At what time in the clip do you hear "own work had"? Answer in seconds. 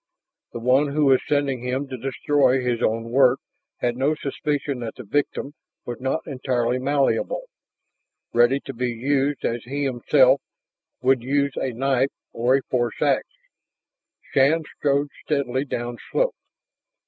2.81-3.95